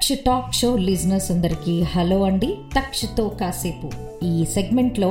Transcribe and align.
Taksha 0.00 0.12
talk 0.26 0.54
show 0.54 0.76
listeners 0.76 1.30
అందరికీ 1.30 1.82
hello 1.82 2.24
అండి. 2.24 2.46
తక్షతో 2.76 3.28
కాసేపు. 3.40 3.88
ఈ 4.24 4.46
సెగ్మెంట్లో 4.54 5.10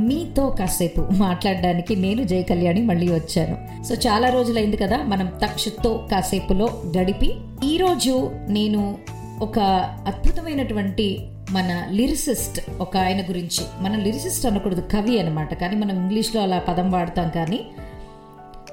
మీతో 0.00 0.50
కాసేపు 0.50 1.02
మాట్లాడడానికి 1.12 1.96
నేను 1.96 2.24
జయ 2.24 2.42
కళ్యాణి 2.42 2.82
మళ్ళీ 2.82 3.08
వచ్చాను. 3.08 3.84
సో 3.84 3.94
చాలా 3.94 4.28
రోజులైంది 4.30 4.76
కదా 4.76 4.98
మనం 5.02 5.32
తక్షతో 5.44 6.06
కాసేపులో 6.10 6.82
గడిపి 6.98 7.34
ఈరోజు 7.64 8.30
నేను 8.48 8.98
ఒక 9.42 9.58
అద్భుతమైనటువంటి 10.06 11.08
మన 11.50 11.88
లిరిసిస్ట్ 11.90 12.60
ఒక 12.80 12.96
ఆయన 12.96 13.22
గురించి 13.22 13.64
మన 13.80 13.96
లిరిసిస్ట్ 13.96 14.46
అనకూడదు 14.46 14.80
కవి 14.80 15.20
అనమాట 15.20 15.54
కానీ 15.54 15.76
మనం 15.76 15.96
ఇంగ్లీష్లో 15.96 16.42
అలా 16.42 16.58
పదం 16.58 16.90
వాడతాం 16.90 17.30
కానీ 17.34 17.60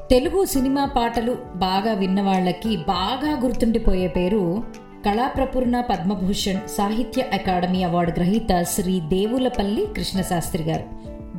తెలుగు 0.09 0.45
సినిమా 0.45 0.85
పాటలు 0.85 1.37
బాగా 1.55 1.93
విన్న 1.93 2.21
వాళ్ళకి 2.21 2.77
బాగా 2.77 3.41
గుర్తుండిపోయే 3.43 4.07
పేరు 4.07 4.63
కళాప్రపూర్ణ 5.05 5.81
పద్మభూషణ్ 5.81 6.69
సాహిత్య 6.69 7.21
అకాడమీ 7.21 7.83
అవార్డు 7.83 8.11
గ్రహీత 8.11 8.63
శ్రీ 8.63 8.99
దేవులపల్లి 8.99 9.85
కృష్ణశాస్త్రి 9.85 10.63
గారు. 10.63 10.83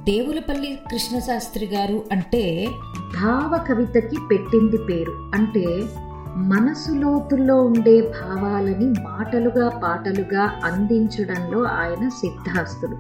దేవులపల్లి 0.05 0.79
కృష్ణశాస్త్రి 0.91 1.67
గారు 1.67 2.05
అంటే 2.13 2.69
భావ 3.23 3.65
కవితకి 3.69 4.17
పెట్టింది 4.31 4.77
పేరు. 4.77 5.31
అంటే 5.35 5.65
మనసు 6.37 6.93
లోతుల్లో 6.93 7.65
ఉండే 7.65 8.01
భావాలని 8.01 8.87
మాటలుగా 8.87 9.69
పాటలుగా 9.69 10.61
అందించడంలో 10.65 11.63
ఆయన 11.63 12.09
సిద్ధాస్తుడు. 12.09 12.99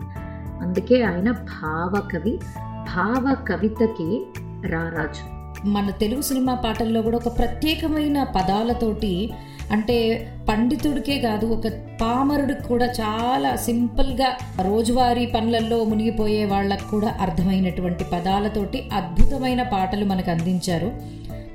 అందుకే 0.63 1.03
ఆయన 1.03 1.31
భావకవి 1.31 2.41
భావ 2.67 3.37
కవితకి 3.49 4.27
రారాజు 4.71 5.34
మన 5.65 5.91
తెలుగు 5.91 6.21
సినిమా 6.21 6.55
పాటల్లో 6.55 7.03
కూడా 7.03 7.17
ఒక 7.17 7.39
ప్రత్యేకమైన 7.39 8.23
పదాలతోటి 8.23 9.33
అంటే 9.71 10.29
పండితుడికే 10.49 11.19
కాదు 11.19 11.47
ఒక 11.47 11.69
పామరుడికి 12.01 12.63
కూడా 12.63 12.87
చాలా 12.87 13.57
సింపుల్గా 13.57 14.37
రోజువారీ 14.63 15.27
పనులలో 15.27 15.85
మునిగిపోయే 15.85 16.45
వాళ్ళకు 16.45 16.91
కూడా 16.91 17.17
అర్థమైనటువంటి 17.21 18.05
పదాలతోటి 18.05 18.89
అద్భుతమైన 18.93 19.63
పాటలు 19.63 20.05
మనకు 20.05 20.31
అందించారు. 20.31 20.93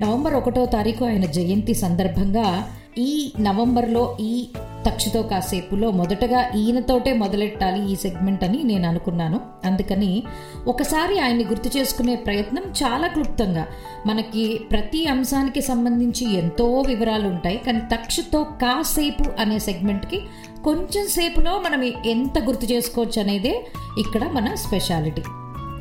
నవంబర్ 0.01 0.33
ఒకటో 0.33 0.65
తారీఖు 0.65 1.05
ఆయన 1.05 1.25
జయంతి 1.25 1.73
సందర్భంగా 1.73 2.69
ఈ 2.97 3.31
నవంబర్లో 3.39 4.17
ఈ 4.19 4.47
తక్షతో 4.85 5.21
కాసేపులో 5.21 5.91
మొదటగా 5.91 6.49
ఈయనతోటే 6.55 7.13
మొదలెట్టాలి 7.13 7.91
ఈ 7.91 7.95
సెగ్మెంట్ 7.95 8.43
అని 8.43 8.63
నేను 8.63 8.89
అనుకున్నాను. 8.89 9.39
అందుకని 9.65 10.23
ఒకసారి 10.67 11.19
ఆయన్ని 11.19 11.45
గుర్తు 11.45 11.77
చేసుకునే 11.77 12.15
ప్రయత్నం 12.15 12.63
చాలా 12.63 13.07
క్లుప్తంగా. 13.07 13.67
మనకి 14.05 14.61
ప్రతి 14.71 15.07
అంశానికి 15.07 15.61
సంబంధించి 15.61 16.33
ఎంతో 16.33 16.83
వివరాలు 16.87 17.27
ఉంటాయి 17.27 17.57
కానీ 17.57 17.79
తక్షతో 17.79 18.43
కాసేపు 18.43 19.41
అనే 19.41 19.59
సెగ్మెంట్కి 19.59 20.21
కొంచెం 20.63 21.07
సేపులో 21.07 21.61
మనం 21.65 21.83
ఎంత 21.83 22.39
గుర్తు 22.39 22.65
చేసుకోవచ్చు 22.65 23.21
అనేదే 23.21 23.67
ఇక్కడ 23.97 24.23
మన 24.23 24.53
స్పెషాలిటీ. 24.53 25.21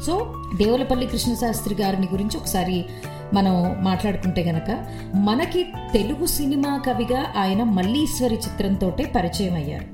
సో 0.06 0.42
దేవులపల్లి 0.56 1.06
కృష్ణశాస్త్రి 1.06 1.74
గారిని 1.74 2.08
గురించి 2.12 2.36
ఒకసారి 2.36 2.84
మనం 3.34 3.76
మాట్లాడుకుంటే 3.80 4.42
గనక 4.42 4.86
మనకి 5.14 5.66
తెలుగు 5.92 6.26
సినిమా 6.26 6.82
కవిగా 6.86 7.32
ఆయన 7.36 7.62
మల్లీశ్వరి 7.62 8.34
చిత్రంతో 8.34 8.90
పరిచయం 8.90 9.54
అయ్యారు. 9.54 9.84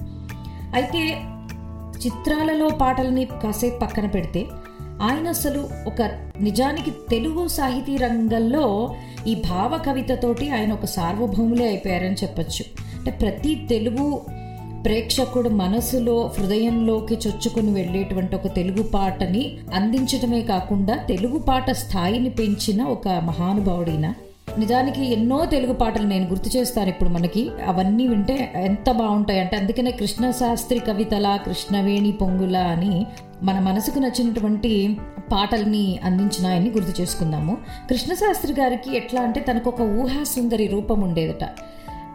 అయితే 0.75 1.23
చిత్రాలలో 2.07 2.69
పాటల్ని 2.69 3.25
కాసేపు 3.25 3.79
పక్కన 3.79 4.07
పెడితే 4.07 4.47
ఆయన 5.03 5.29
అసలు 5.29 5.69
ఒక 5.87 6.03
నిజానికి 6.41 6.91
తెలుగు 6.91 7.49
సాహితీ 7.49 7.97
రంగంలో 7.97 8.95
ఈ 9.27 9.35
భావ 9.35 9.81
కవితతోటి 9.87 10.51
ఆయన 10.51 10.73
ఒక 10.73 10.85
సార్వభౌములే 10.85 11.67
అయిపోయారని 11.67 12.15
చెప్పచ్చు. 12.15 12.65
అంటే 12.99 13.11
ప్రతి 13.11 13.67
తెలుగు 13.69 14.27
ప్రేక్షకుడు 14.85 15.49
మనసులో 15.49 16.31
హృదయంలోకి 16.39 17.15
చొచ్చుకుని 17.15 17.73
వెళ్ళేటువంటి 17.73 18.37
ఒక 18.37 18.47
తెలుగు 18.47 18.83
పాటని 18.83 19.57
అందించడమే 19.75 20.41
కాకుండా 20.43 20.95
తెలుగు 20.95 21.39
పాట 21.39 21.71
స్థాయిని 21.71 22.31
పెంచిన 22.31 22.83
ఒక 22.83 23.09
మహానుభావుడైన. 23.09 24.15
నిజానికి 24.59 25.13
ఎన్నో 25.13 25.45
తెలుగు 25.45 25.73
పాటలు 25.73 26.07
నేను 26.07 26.27
గుర్తు 26.29 26.57
చేస్తాను 26.57 26.89
ఇప్పుడు 26.89 27.11
మనకి. 27.11 27.51
అవన్నీ 27.67 28.07
వింటే 28.07 28.53
ఎంత 28.57 28.91
బాగుంటాయి 28.91 29.41
అంటే 29.41 29.57
అందుకనే 29.57 29.91
కృష్ణశాస్త్రి 29.91 30.79
కవితల 30.79 31.39
కృష్ణవేణి 31.47 32.13
పొంగుల 32.13 32.57
అని 32.57 33.07
మన 33.43 33.59
మనసుకు 33.59 33.99
నచ్చినటువంటి 33.99 34.97
పాటల్ని 35.33 35.99
అందించిన 36.05 36.47
ఆయన్ని 36.47 36.71
గుర్తు 36.71 37.01
చేసుకుందాము. 37.01 37.57
కృష్ణశాస్త్రి 37.91 38.53
గారికి 38.61 38.97
ఎట్లా 38.97 39.23
అంటే 39.23 39.41
తనకు 39.41 39.69
ఒక 39.69 39.81
ఊహా 39.81 40.25
సుందరి 40.25 40.67
రూపం 40.67 41.01
ఉండేదట. 41.01 41.49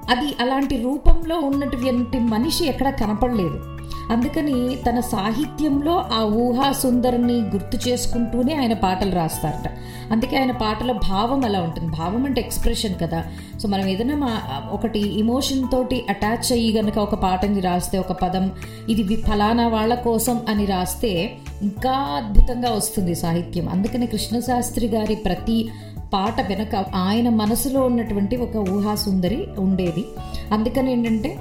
అది 0.09 0.35
అలాంటి 0.39 0.81
రూపంలో 0.81 1.39
ఉన్నటువంటి 1.39 2.19
మనిషి 2.19 2.65
ఎక్కడ 2.65 2.89
కనపడలేదు. 2.89 3.63
అందుకని 4.11 4.75
తన 4.75 4.99
సాహిత్యంలో 4.99 6.05
ఆ 6.13 6.23
ఊహా 6.23 6.71
సుందరిని 6.71 7.33
గుర్తు 7.33 7.89
చేసుకుంటూనే 7.89 8.55
ఆయన 8.55 8.73
పాటలు 8.73 9.15
రాస్తారట. 9.15 9.71
అందుకే 10.11 10.37
ఆయన 10.37 10.51
పాటల 10.51 10.91
భావం 10.91 11.45
అలా 11.45 11.61
ఉంటుంది. 11.61 11.91
భావం 11.91 12.25
అంటే 12.25 12.41
ఎక్స్ప్రెషన్ 12.41 12.95
కదా. 13.01 13.23
సో 13.59 13.67
మనం 13.67 13.87
ఏదైనా 13.87 14.15
మా 14.15 14.41
ఒకటి 14.71 15.19
ఇమోషన్ 15.19 15.63
తోటి 15.71 16.05
అటాచ్ 16.09 16.51
అయ్యి 16.51 16.77
గనక 16.77 16.97
ఒక 16.97 17.15
పాటని 17.15 17.59
రాస్తే 17.59 17.97
ఒక 17.97 18.11
పదం 18.11 18.51
ఇది 18.89 19.15
ఫలానా 19.15 19.67
వాళ్ళ 19.67 19.95
కోసం 19.95 20.41
అని 20.49 20.65
రాస్తే 20.65 21.37
ఇంకా 21.61 21.91
అద్భుతంగా 21.91 22.71
వస్తుంది 22.71 23.15
సాహిత్యం. 23.15 23.69
అందుకని 23.69 24.07
కృష్ణశాస్త్రి 24.07 24.87
గారి 24.87 25.15
ప్రతి 25.15 25.69
పాట 26.13 26.41
వెనక 26.41 26.75
ఆయన 26.95 27.29
మనసులో 27.29 27.81
ఉన్నటువంటి 27.81 28.37
ఒక 28.37 28.55
ఊహా 28.55 28.95
సుందరి 28.95 29.47
ఉండేది. 29.59 30.05
అందుకని 30.51 30.91
ఏంటంటే 30.91 31.39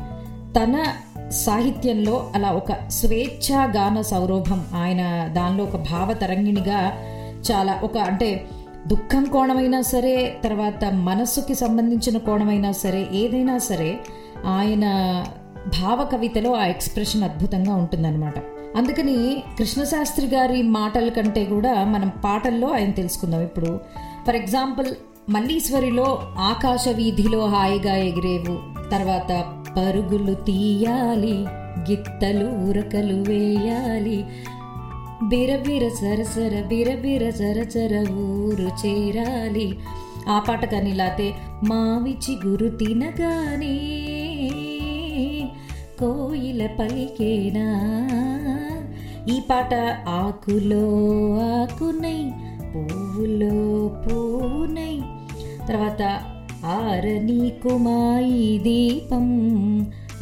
తన 0.57 0.85
సాహిత్యంలో 1.31 2.33
అలా 2.35 2.51
ఒక 2.51 2.73
స్వేచ్ఛా 2.89 3.65
గాన 3.65 4.01
సౌరభం 4.01 4.65
ఆయన 4.75 5.29
దానిలో 5.33 5.65
ఒక 5.65 5.77
భావ 5.77 6.13
తరంగిణిగా 6.13 6.93
చాలా 7.51 7.81
ఒక 7.83 7.99
అంటే 7.99 8.47
దుఃఖం 8.87 9.25
కోణమైనా 9.25 9.81
సరే 9.81 10.37
తర్వాత 10.45 10.85
మనస్సుకి 10.85 11.55
సంబంధించిన 11.55 12.19
కోణమైనా 12.19 12.73
సరే 12.73 13.09
ఏదైనా 13.13 13.59
సరే 13.59 13.99
ఆయన 14.47 14.85
భావ 15.81 16.05
కవితలో 16.05 16.55
ఆ 16.55 16.67
ఎక్స్ప్రెషన్ 16.67 17.23
అద్భుతంగా 17.23 17.75
ఉంటుందన్నమాట. 17.75 18.35
అందుకని 18.77 19.43
కృష్ణశాస్త్రి 19.59 20.27
గారి 20.27 20.63
మాటల 20.63 21.09
కంటే 21.09 21.45
కూడా 21.45 21.85
మనం 21.85 22.13
పాటల్లో 22.25 22.69
ఆయన 22.69 22.91
తెలుసుకుందాం. 22.91 23.41
ఇప్పుడు 23.41 23.81
ఫర్ 24.29 24.37
ఎగ్జాంపుల్ 24.37 24.87
మల్లీశ్వరిలో 25.31 26.23
ఆకాశ 26.39 26.89
వీధిలో 26.89 27.47
హాయిగా 27.47 27.97
ఎగిరేవు. 27.97 28.91
తర్వాత 28.91 29.55
పరుగులు 29.77 30.35
తీయాలి 30.35 31.45
గిత్తలు 31.91 32.69
ఉరకలు 32.69 33.31
వేయాలి. 33.31 34.25
బిరబిర 35.23 35.89
సరసర 35.89 36.65
బిరబిర 36.67 37.31
సరసర 37.31 38.07
ఊరు 38.13 38.87
చేరాలి. 38.87 39.79
ఆ 40.29 40.39
పాట 40.49 40.65
కానీ 40.65 40.93
లాతే 40.93 41.35
మావిచి 41.65 42.39
గురు 42.47 42.69
తినగానే 42.69 43.77
కోయిల 46.01 46.67
పలికేనా? 46.67 47.69
ఈ 49.31 49.41
పాట 49.51 49.75
ఆకులో 50.09 50.85
ఆకునై 51.61 52.31
పువ్వులో 52.75 53.58
పూనై. 53.89 55.01
తర్వాత 55.69 56.03
ఆరని 56.67 57.53
కుమాయి 57.63 58.59
దీపం. 58.59 59.27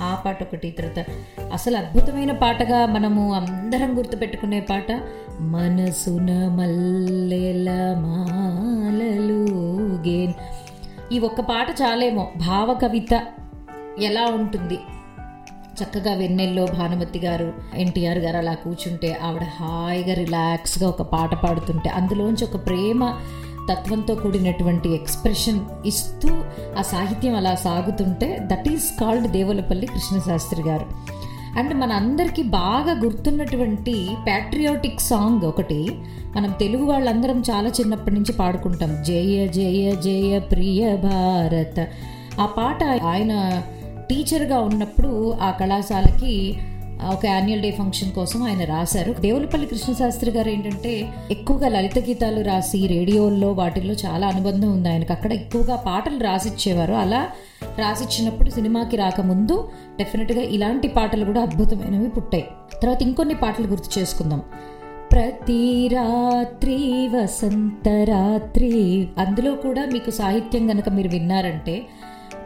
ఆ 0.01 0.23
పాట 0.25 0.43
ఒకటి 0.43 0.71
తర్వాత 0.71 1.07
అసలు 1.53 1.77
అద్భుతమైన 1.77 2.33
పాటగా 2.33 2.87
మనము 2.87 3.35
అందరం 3.35 3.99
గుర్తుపెట్టుకునే 3.99 4.61
పాట 4.61 4.93
మనసున 5.41 6.49
మల్లెల 6.49 7.71
మాలలు 7.99 9.55
గేన్. 10.09 10.33
ఈ 11.13 11.19
ఒక్క 11.19 11.41
పాట 11.41 11.67
చాలేమో 11.83 12.31
భావ 12.37 12.75
కవిత 12.75 13.27
ఎలా 13.99 14.25
ఉంటుంది? 14.25 14.79
చక్కగా 15.83 16.15
వెన్నెల్లో 16.15 16.67
భానుమతి 16.67 17.19
గారు 17.19 17.53
ఎన్టీఆర్ 17.75 18.19
గారు 18.19 18.37
అలా 18.37 18.55
కూర్చుంటే 18.55 19.19
ఆవిడ 19.23 19.43
హాయిగా 19.43 20.15
రిలాక్స్గా 20.15 20.89
ఒక 20.89 21.03
పాట 21.03 21.35
పాడుతుంటే 21.35 21.91
అందులోంచి 21.91 22.45
ఒక 22.45 22.67
ప్రేమ 22.67 23.15
తత్వంతో 23.71 24.15
కూడినటువంటి 24.15 24.89
ఎక్స్ప్రెషన్ 24.89 25.61
ఇస్తూ 25.87 26.29
ఆ 26.79 26.83
సాహిత్యం 26.83 27.37
అలా 27.37 27.55
సాగుతుంటే 27.55 28.39
that 28.43 28.69
is 28.69 29.01
called 29.01 29.29
Devulapalli 29.29 29.87
Krishnasastri 29.87 30.63
గారు. 30.63 30.87
అండ్ 31.59 31.75
మన 31.75 31.93
అందరికీ 31.93 32.43
బాగా 32.43 33.01
గుర్తున్నటువంటి 33.01 34.09
ప్యాట్రియాటిక్ 34.27 35.01
సాంగ్ 35.01 35.43
ఒకటి 35.43 35.89
మనం 36.37 36.51
తెలుగు 36.51 36.85
వాళ్ళందరం 36.85 37.41
చాలా 37.41 37.69
చిన్నప్పటి 37.69 38.15
నుంచి 38.15 38.33
పాడుకుంటాం. 38.33 39.03
జయ 39.03 39.49
జయ 39.49 39.93
జయ 39.93 40.39
ప్రియ 40.39 40.97
భారత్. 40.97 41.85
ఆ 42.41 42.47
పాట 42.47 42.85
ఆయన 42.85 43.63
టీచర్గా 44.11 44.61
ఉన్నప్పుడు 44.61 45.35
ఆ 45.43 45.51
కళాశాలకి 45.51 46.59
ఒక 47.05 47.27
యాన్యువల్ 47.27 47.63
డే 47.63 47.71
ఫంక్షన్ 47.71 48.13
కోసం 48.13 48.43
ఆయన 48.43 48.65
రాశారు. 48.65 49.13
దేవులపల్లి 49.13 49.67
కృష్ణశాస్త్రి 49.67 50.31
గారు 50.31 50.49
ఏంటంటే 50.49 51.09
ఎక్కువగా 51.31 51.69
లలిత 51.69 51.99
గీతాలు 51.99 52.45
రాసి 52.45 52.87
రేడియోల్లో 52.87 53.53
వాటిల్లో 53.53 53.95
చాలా 53.95 54.27
అనుబంధం 54.27 54.73
ఉంది. 54.73 54.89
ఆయనకు 54.89 55.13
అక్కడ 55.13 55.33
ఎక్కువగా 55.33 55.77
పాటలు 55.77 56.19
రాసిచ్చేవారు. 56.19 56.93
అలా 56.93 57.29
రాసిచ్చినప్పుడు 57.79 58.51
సినిమాకి 58.51 58.97
రాకముందు 58.97 59.69
డెఫినెట్గా 59.99 60.43
ఇలాంటి 60.43 60.89
పాటలు 60.89 61.25
కూడా 61.25 61.41
అద్భుతమైనవి 61.41 62.09
పుట్టాయి. 62.09 62.45
తర్వాత 62.83 63.03
ఇంకొన్ని 63.03 63.35
పాటలు 63.35 63.67
గుర్తు 63.67 63.99
చేసుకుందాం. 63.99 64.43
ప్రతి 65.13 65.89
రాత్రి 65.89 67.09
వసంత 67.15 67.89
రాత్రి 67.89 69.09
అందులో 69.19 69.55
కూడా 69.55 69.87
మీకు 69.93 70.11
సాహిత్యం 70.11 70.71
గనక 70.71 70.89
మీరు 70.89 71.09
విన్నారంటే 71.09 71.87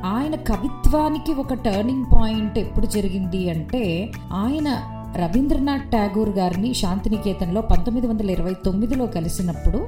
ఆయన 0.04 0.34
కవిత్వానికి 0.34 1.32
ఒక 1.32 1.54
టర్నింగ్ 1.54 2.04
పాయింట్ 2.14 2.58
ఎప్పుడు 2.58 2.86
జరిగింది 2.86 3.50
అంటే 3.50 4.12
ఆయన 4.32 4.68
రవీంద్రనాథ్ 5.16 5.92
ఠాగూర్ 5.92 6.28
గారిని 6.28 6.74
శాంతినికేతన్లో 6.74 7.60
పంతొమ్మిది 7.60 8.06
వందల 8.06 8.30
ఇరవై 8.30 8.54
తొమ్మిదిలో 8.64 9.06
కలిసినప్పుడు 9.06 9.78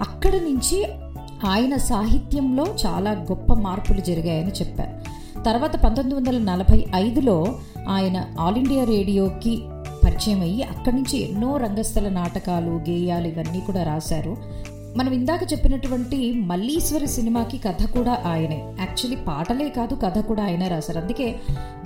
అక్కడి 0.00 0.40
నుంచి 0.40 0.86
ఆయన 1.46 1.76
సాహిత్యంలో 1.76 2.66
చాలా 2.86 3.10
గొప్ప 3.10 3.54
మార్పులు 3.54 4.00
జరిగాయని 4.00 4.50
చెప్పారు. 4.50 4.97
తర్వాత 5.48 5.76
పంతొమ్మిది 5.76 6.14
వందల 6.14 6.52
నలభై 6.52 6.86
ఐదులో 6.94 7.58
ఆయన 7.88 8.24
ఆల్ 8.40 8.56
ఇండియా 8.56 8.84
రేడియోకి 8.84 9.62
పరిచయం 10.04 10.40
అయ్యి 10.40 10.62
అక్కడి 10.62 10.96
నుంచి 10.96 11.30
ఎన్నో 11.30 11.56
రంగస్థల 11.56 12.08
నాటకాలు 12.08 12.70
గేయాలు 12.70 13.26
ఇవన్నీ 13.26 13.60
కూడా 13.60 13.82
రాశారు. 13.82 14.36
మనం 14.96 15.12
ఇందాక 15.12 15.52
చెప్పినటువంటి 15.52 16.32
మల్లీశ్వరి 16.32 17.06
సినిమాకి 17.06 17.58
కథ 17.58 17.86
కూడా 17.94 18.22
ఆయనే. 18.26 18.74
యాక్చువల్లీ 18.78 19.16
పాటలే 19.16 19.68
కాదు 19.68 19.94
కథ 19.94 20.18
కూడా 20.18 20.44
ఆయనే 20.44 20.68
రాశారు. 20.68 20.98
అందుకే 20.98 21.36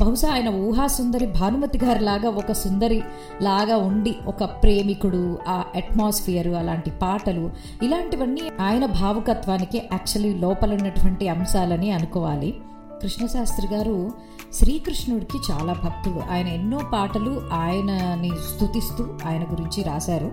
బహుశా 0.00 0.28
ఆయన 0.28 0.48
ఊహా 0.48 0.86
సుందరి 0.86 1.26
భానుమతి 1.26 1.78
గారి 1.78 2.00
లాగా 2.00 2.28
ఒక 2.28 2.52
సుందరి 2.52 3.02
లాగా 3.42 3.76
ఉండి 3.76 4.14
ఒక 4.26 4.44
ప్రేమికుడు 4.44 5.38
ఆ 5.48 5.64
అట్మాస్ఫియర్ 5.76 6.48
అలాంటి 6.48 6.90
పాటలు 6.90 7.50
ఇలాంటివన్నీ 7.82 8.40
ఆయన 8.60 8.86
భావుకత్వానికి 8.86 9.78
యాక్చువల్లీ 9.78 10.38
లోపల 10.38 10.74
ఉన్నటువంటి 10.74 11.28
అంశాలని 11.28 11.90
అనుకోవాలి. 11.90 12.54
కృష్ణశాస్త్రి 13.02 13.74
గారు 13.74 14.12
శ్రీకృష్ణుడికి 14.52 15.38
చాలా 15.52 15.72
భక్తుడు 15.72 16.32
ఆయన 16.32 16.48
ఎన్నో 16.48 16.80
పాటలు 16.92 17.42
ఆయనని 17.52 18.28
స్తుతిస్తూ 18.28 19.04
ఆయన 19.26 19.42
గురించి 19.42 19.82
రాశారు. 19.82 20.30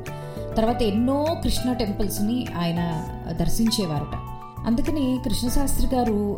తర్వాత 0.55 0.81
ఎన్నో 0.81 1.25
కృష్ణ 1.43 1.73
టెంపుల్స్ని 1.73 2.47
ఆయన 2.57 3.05
దర్శించేవారట. 3.31 4.15
అందుకని 4.65 5.19
కృష్ణశాస్త్రి 5.25 5.95
గారు 5.95 6.37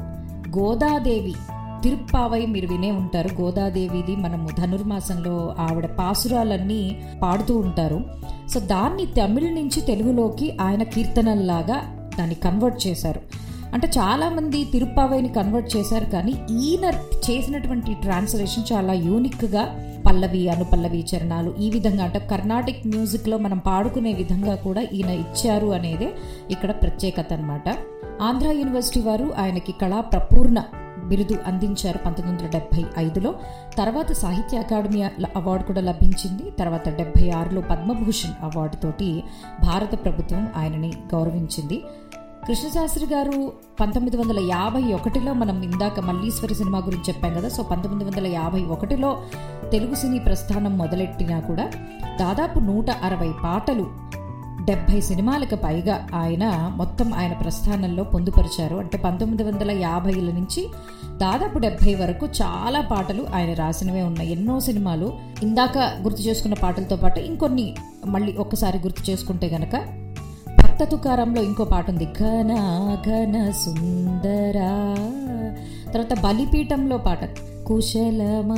గోదాదేవి 0.58 1.36
తిరుప్పావై 1.84 2.46
మీరు 2.46 2.68
వినే 2.68 2.92
ఉంటారు. 2.92 3.42
గోదాదేవిది 3.42 4.16
మనము 4.16 4.50
ధనుర్మాసంలో 4.58 5.56
ఆవిడ 5.60 5.86
పాసురాలన్నీ 5.86 7.02
పాడుతూ 7.22 7.58
ఉంటారు. 7.58 8.06
సో 8.50 8.60
దాన్ని 8.60 9.06
తమిళ్ 9.06 9.56
నుంచి 9.56 9.82
తెలుగులోకి 9.82 10.58
ఆయన 10.62 10.84
కీర్తనల్లాగా 10.84 12.10
దాన్ని 12.20 12.36
కన్వర్ట్ 12.36 12.88
చేశారు. 12.88 13.22
అంటే 13.74 13.88
చాలామంది 13.88 14.64
తిరుప్పావైని 14.64 15.30
కన్వర్ట్ 15.30 15.78
చేశారు 15.78 16.06
కానీ 16.06 16.34
ఈయన 16.60 16.86
చేసినటువంటి 17.30 17.94
ట్రాన్స్లేషన్ 17.94 18.74
చాలా 18.74 18.94
యూనిక్గా 18.94 19.64
పల్లవి 20.06 20.50
అనుపల్లవి 20.50 21.06
చరణాలు 21.12 21.54
ఈ 21.60 21.70
విధంగా 21.70 22.04
అంటే 22.04 22.20
కర్ణాటిక్ 22.20 22.88
మ్యూజిక్లో 22.88 23.38
మనం 23.38 23.58
పాడుకునే 23.58 24.14
విధంగా 24.14 24.56
కూడా 24.56 24.82
ఈయన 24.82 25.10
ఇచ్చారు 25.10 25.68
అనేదే 25.68 26.10
ఇక్కడ 26.52 26.72
ప్రత్యేకత 26.72 27.34
అనమాట 27.34 27.70
ఆంధ్ర 28.22 28.48
యూనివర్సిటీ 28.48 29.02
వారు 29.02 29.34
ఆయనకి 29.38 29.72
కళా 29.72 30.02
ప్రపూర్ణ 30.02 30.64
బిరుదు 31.08 31.36
అందించారు 31.48 31.98
పంతొమ్మిది 31.98 32.44
వందల 32.44 32.60
డెబ్బై 32.60 32.84
ఐదులో. 32.98 33.36
తర్వాత 33.78 34.12
సాహిత్య 34.12 34.58
అకాడమీ 34.58 35.02
అవార్డు 35.36 35.64
కూడా 35.64 35.82
లభించింది. 35.82 36.52
తర్వాత 36.60 36.90
డెబ్బై 36.90 37.30
ఆరులో 37.30 37.62
పద్మభూషణ్ 37.62 38.36
అవార్డు 38.42 38.76
తోటి 38.76 39.24
భారత 39.64 40.04
ప్రభుత్వం 40.04 40.48
ఆయనని 40.58 40.92
గౌరవించింది. 41.16 41.82
కృష్ణశాస్త్రి 42.48 43.06
గారు 43.06 43.54
పంతొమ్మిది 43.80 44.18
వందల 44.18 44.40
యాభై 44.40 44.94
ఒకటిలో 44.94 45.34
మనం 45.34 45.62
ఇందాక 45.62 46.00
మల్లీశ్వరి 46.00 46.56
సినిమా 46.56 46.80
గురించి 46.80 47.04
చెప్పాం 47.10 47.34
కదా 47.34 47.50
సో 47.50 47.64
పంతొమ్మిది 47.64 48.06
వందల 48.10 48.28
యాభై 48.28 48.62
ఒకటిలో 48.64 49.24
తెలుగు 49.72 49.96
సినీ 49.96 50.20
ప్రస్థానం 50.20 50.78
మొదలెట్టినా 50.78 51.40
కూడా 51.40 51.72
దాదాపు 52.20 52.60
నూట 52.60 52.90
అరవై 52.92 53.32
పాటలు 53.44 53.86
డెబ్భై 54.62 55.02
సినిమాలకు 55.02 55.56
పైగా 55.56 56.08
ఆయన 56.16 56.74
మొత్తం 56.76 57.14
ఆయన 57.14 57.34
ప్రస్థానంలో 57.34 58.04
పొందుపరిచారు. 58.04 58.76
అంటే 58.76 58.98
పంతొమ్మిది 58.98 59.44
వందల 59.44 59.72
యాభైల 59.72 60.32
నుంచి 60.32 60.68
దాదాపు 61.18 61.60
డెబ్భై 61.60 61.96
వరకు 61.96 62.26
చాలా 62.26 62.82
పాటలు 62.82 63.28
ఆయన 63.36 63.54
రాసినవే 63.54 64.02
ఉన్నాయి. 64.02 64.32
ఎన్నో 64.32 64.60
సినిమాలు 64.60 65.14
ఇందాక 65.44 65.78
గుర్తు 65.78 66.22
చేసుకున్న 66.22 66.54
పాటలతో 66.54 66.96
పాటు 66.96 67.20
ఇంకొన్ని 67.20 67.76
మళ్ళీ 68.06 68.34
ఒక్కసారి 68.38 68.78
గుర్తు 68.78 69.12
చేసుకుంటే 69.12 69.48
గనక 69.48 70.01
భక్త 70.82 70.96
తుకారంలో 70.96 71.42
ఇంకో 71.42 71.64
పాట 71.64 71.90
ఉంది 71.90 72.06
ఘన 72.06 72.54
ఘన 73.08 73.52
సుందరా. 73.52 74.96
తర్వాత 75.92 76.24
బలిపీఠంలో 76.24 76.98
పాట. 76.98 77.20
కుశలమా? 77.68 78.56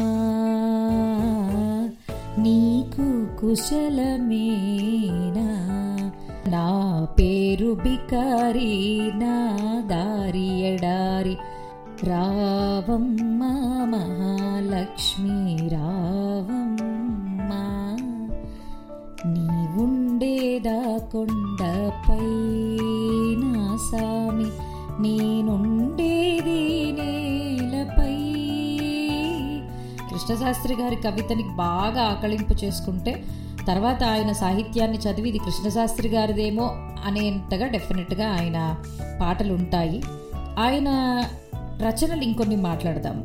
నీకు 2.38 3.28
కుశలమేనా? 3.42 4.10
నా 6.48 7.08
పేరు 7.20 7.78
బికారి 7.84 9.12
నా 9.16 9.58
దారి 9.88 10.60
ఎడారి. 10.60 11.38
రావమ్మ 12.04 13.44
మహాలక్ష్మి. 13.96 15.63
కొండపై 21.94 22.26
నా 23.44 23.54
సామి 23.78 24.48
నేనుండేది 25.00 26.60
నేలపై. 26.92 28.16
కృష్ణశాస్త్రి 30.10 30.76
గారి 30.76 30.96
కవితని 30.96 31.44
బాగా 31.56 32.02
ఆకళింపు 32.04 32.54
చేసుకుంటే 32.64 33.14
తర్వాత 33.68 34.04
ఆయన 34.04 34.32
సాహిత్యాన్ని 34.34 34.98
చదివి 34.98 35.30
ఇది 35.30 35.38
కృష్ణశాస్త్రి 35.38 36.08
గారిదేమో 36.10 36.66
అనేంతగా 37.06 37.68
డెఫినెట్గా 37.68 38.32
ఆయన 38.32 38.58
పాటలు 39.22 39.54
ఉంటాయి 39.54 40.00
ఆయన 40.60 40.90
రచనలు 41.82 42.22
ఇంకొన్ని 42.22 42.56
మాట్లాడదాము 42.62 43.24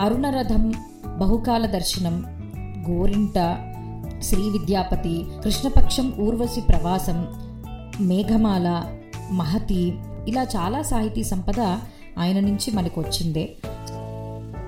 అరుణరథం 0.00 0.64
బహుకాల 1.18 1.66
దర్శనం 1.68 2.16
గోరింట 2.90 3.38
శ్రీ 4.22 4.50
విద్యాపతి 4.50 5.14
కృష్ణపక్షం 5.44 6.12
ఊర్వశి 6.18 6.60
ప్రవాసం 6.60 7.18
మేఘమాల 8.00 8.84
మహతి 9.30 9.98
ఇలా 10.28 10.42
చాలా 10.42 10.82
సాహితీ 10.82 11.24
సంపద 11.24 11.60
ఆయన 12.18 12.40
నుంచి 12.40 12.70
మనకు 12.72 13.00
వచ్చిందే 13.00 13.56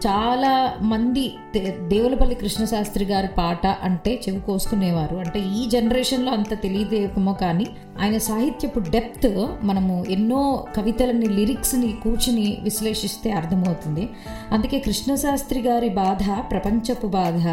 చాలా 0.06 0.74
మంది 0.82 1.34
దే- 1.54 1.88
దేవులపల్లి 1.88 2.34
కృష్ణశాస్త్రి 2.34 3.04
గారి 3.04 3.28
పాట 3.28 3.66
అంటే 3.66 4.20
చెవి 4.28 4.40
కోసుకునేవారు. 4.40 5.16
అంటే 5.16 5.38
ఈ 5.40 5.68
జనరేషన్లో 5.68 6.32
అంత 6.32 6.62
తెలియదేమో 6.62 7.32
కానీ 7.32 7.66
ఆయన 8.00 8.18
సాహిత్యపు 8.18 8.78
డెప్త్ 8.78 9.46
మనము 9.62 10.04
ఎన్నో 10.08 10.64
కవితలని 10.76 11.26
లిరిక్స్ని 11.26 11.92
కూర్చుని 12.04 12.60
విశ్లేషిస్తే 12.62 13.30
అర్థమవుతుంది. 13.30 14.08
అందుకే 14.52 14.78
కృష్ణశాస్త్రి 14.78 15.60
గారి 15.60 15.88
బాధ 15.88 16.50
ప్రపంచపు 16.50 17.06
బాధ 17.06 17.46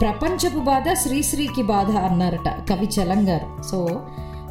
ప్రపంచపు 0.00 0.58
బాధ 0.58 0.92
శ్రీశ్రీకి 0.92 1.62
బాధ 1.62 1.90
అన్నారట 1.90 2.48
కవి 2.70 2.86
చలం 2.86 3.28
గారు 3.28 3.62
సో 3.62 4.00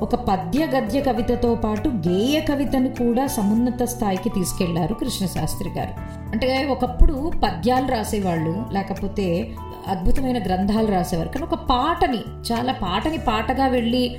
ఒక 0.01 0.15
పద్య 0.15 0.65
గద్య 0.65 1.01
కవితతో 1.01 1.55
పాటు 1.55 1.89
గేయ 1.89 2.39
కవితను 2.39 2.89
కూడా 2.89 3.27
సమున్నత 3.27 3.83
స్థాయికి 3.83 4.29
తీసుకెళ్ళారు 4.29 4.93
కృష్ణశాస్త్రి 4.93 5.69
గారు. 5.69 5.93
అంటే 6.31 6.67
ఒకప్పుడు 6.71 7.31
పద్యాలు 7.43 7.87
రాసేవాళ్ళు 7.87 8.65
లేకపోతే 8.73 9.51
అద్భుతమైన 9.87 10.43
గ్రంథాలు 10.43 10.87
రాసేవారు. 10.87 11.29
కానీ 11.29 11.45
ఒక 11.45 11.53
పాటని 11.53 12.51
చాలా 12.51 12.73
పాటని 12.73 13.17
పాటగా 13.17 13.67
వెళ్ళి 13.67 14.17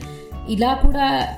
ఇలా 0.49 0.75
కూడా 0.75 1.29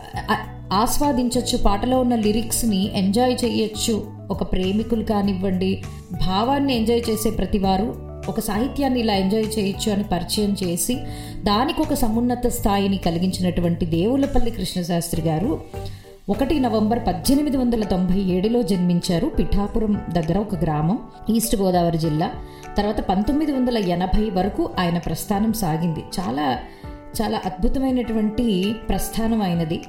ఆస్వాదించవచ్చు 0.73 1.59
పాటలో 1.59 2.01
ఉన్న 2.01 2.15
లిరిక్స్ని 2.15 2.99
ఎంజాయ్ 2.99 3.37
చేయొచ్చు. 3.45 4.13
ఒక 4.31 4.53
ప్రేమికులు 4.53 5.05
కానివ్వండి 5.05 5.83
భావాన్ని 6.27 6.77
ఎంజాయ్ 6.77 7.03
చేసే 7.11 7.31
ప్రతివారు 7.31 8.10
ఒక 8.29 8.41
సాహిత్యాన్ని 8.41 9.01
ఇలా 9.01 9.15
ఎంజాయ్ 9.15 9.59
చేయొచ్చు 9.59 9.93
అని 9.93 10.05
పరిచయం 10.05 10.57
చేసి 10.65 10.95
దానికి 11.43 11.83
ఒక 11.83 11.95
సమున్నత 11.95 12.47
స్థాయిని 12.47 12.97
కలిగించినటువంటి 12.97 13.87
దేవులపల్లి 13.87 14.51
కృష్ణశాస్త్రి 14.51 15.23
గారు 15.23 15.61
ఒకటి 16.29 16.61
నవంబర్ 16.61 16.99
పద్దెనిమిది 17.07 17.57
వందల 17.57 17.85
తొంభై 17.85 18.21
ఏడులో 18.21 18.63
జన్మించారు 18.63 19.27
పిఠాపురం 19.27 20.01
దగ్గర 20.13 20.39
ఒక 20.39 20.55
గ్రామం 20.55 20.99
ఈస్ట్ 21.31 21.57
గోదావరి 21.57 21.99
జిల్లా. 21.99 22.31
తర్వాత 22.77 23.01
పంతొమ్మిది 23.01 23.53
వందల 23.53 23.79
ఎనభై 23.79 24.31
వరకు 24.31 24.71
ఆయన 24.79 24.99
ప్రస్థానం 24.99 25.53
సాగింది. 25.53 26.01
చాలా 26.21 26.59
చాలా 27.23 27.41
అద్భుతమైనటువంటి 27.47 28.75
ప్రస్థానం 28.89 29.43
అయినది 29.43 29.83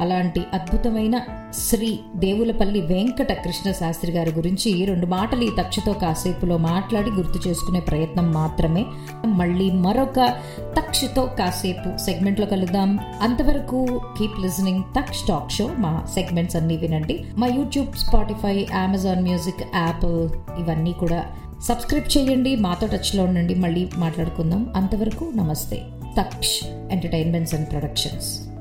అలాంటి 0.00 0.42
అద్భుతమైన 0.54 1.20
శ్రీ 1.52 1.98
దేవులపల్లి 2.16 2.80
వెంకట 2.80 3.32
కృష్ణ 3.32 3.72
శాస్త్రి 3.72 4.12
గారి 4.12 4.30
గురించి 4.30 4.84
రెండు 4.84 5.06
మాటలు 5.06 5.40
ఈ 5.40 5.50
తక్షతో 5.58 5.92
కాసేపులో 5.92 6.56
మాట్లాడి 6.56 7.10
గుర్తు 7.10 7.48
చేసుకునే 7.48 7.80
ప్రయత్నం 7.80 8.32
మాత్రమే. 8.32 8.86
మళ్ళీ 9.26 9.70
మరొక 9.70 10.34
తక్షతో 10.76 11.26
కాసేపు 11.38 11.98
సెగ్మెంట్లో 11.98 12.46
కలుద్దాం. 12.46 12.98
అంతవరకు 13.22 14.00
keep 14.18 14.40
listening 14.40 14.82
Taksha 14.98 15.18
talk 15.28 15.52
show. 15.52 15.70
మా 15.78 16.04
సెగ్మెంట్స్ 16.14 16.56
అన్ని 16.56 16.76
వినండి. 16.76 17.24
మా 17.36 17.46
YouTube 17.46 17.92
Spotify 17.92 18.66
Amazon 18.74 19.22
music 19.22 19.76
Apple 19.76 20.30
ఇవన్నీ 20.60 20.92
కూడా 20.92 21.24
సబ్స్క్రైబ్ 21.62 22.18
చేయండి. 22.18 22.56
మాతో 22.56 22.86
టచ్లో 22.86 23.24
ఉండండి. 23.24 23.54
మళ్ళీ 23.54 23.90
మాట్లాడుకుందాం. 23.96 24.72
అంతవరకు 24.76 25.32
నమస్తే. 25.34 25.82
Taksh 26.20 26.66
entertainments 26.90 27.54
and 27.54 27.70
productions. 27.70 28.53